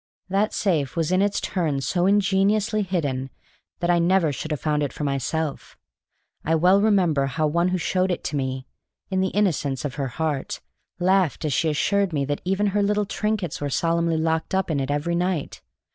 That 0.29 0.51
safe 0.51 0.95
was 0.95 1.11
in 1.11 1.21
its 1.21 1.39
turn 1.39 1.79
so 1.81 2.07
ingeniously 2.07 2.81
hidden 2.81 3.29
that 3.81 3.91
I 3.91 3.99
never 3.99 4.31
should 4.33 4.49
have 4.49 4.59
found 4.59 4.81
it 4.81 4.91
for 4.91 5.03
myself. 5.03 5.77
I 6.43 6.55
well 6.55 6.81
remember 6.81 7.27
how 7.27 7.45
one 7.45 7.67
who 7.67 7.77
showed 7.77 8.09
it 8.09 8.23
to 8.23 8.35
me 8.35 8.65
(in 9.11 9.21
the 9.21 9.27
innocence 9.27 9.85
of 9.85 9.93
her 10.01 10.07
heart) 10.07 10.59
laughed 10.97 11.45
as 11.45 11.53
she 11.53 11.69
assured 11.69 12.13
me 12.13 12.25
that 12.25 12.41
even 12.43 12.65
her 12.73 12.81
little 12.81 13.05
trinkets 13.05 13.61
were 13.61 13.69
solemnly 13.69 14.17
locked 14.17 14.55
up 14.55 14.71
in 14.71 14.79
it 14.79 14.89
every 14.89 15.13
night. 15.13 15.61